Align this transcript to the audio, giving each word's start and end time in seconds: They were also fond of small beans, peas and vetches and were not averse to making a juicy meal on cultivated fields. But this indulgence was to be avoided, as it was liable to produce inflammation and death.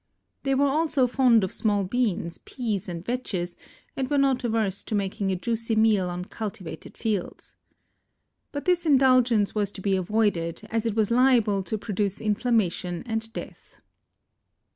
They 0.41 0.55
were 0.55 0.65
also 0.65 1.05
fond 1.05 1.43
of 1.43 1.53
small 1.53 1.83
beans, 1.83 2.39
peas 2.39 2.89
and 2.89 3.05
vetches 3.05 3.55
and 3.95 4.09
were 4.09 4.17
not 4.17 4.43
averse 4.43 4.81
to 4.85 4.95
making 4.95 5.29
a 5.29 5.35
juicy 5.35 5.75
meal 5.75 6.09
on 6.09 6.25
cultivated 6.25 6.97
fields. 6.97 7.55
But 8.51 8.65
this 8.65 8.87
indulgence 8.87 9.53
was 9.53 9.71
to 9.73 9.81
be 9.81 9.95
avoided, 9.95 10.65
as 10.71 10.87
it 10.87 10.95
was 10.95 11.11
liable 11.11 11.61
to 11.61 11.77
produce 11.77 12.19
inflammation 12.19 13.03
and 13.05 13.31
death. 13.31 13.79